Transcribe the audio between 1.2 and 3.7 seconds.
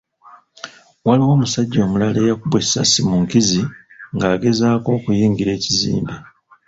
omusajja omulala eyakubwa essasi mu nkizi